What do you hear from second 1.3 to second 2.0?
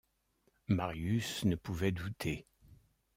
ne pouvait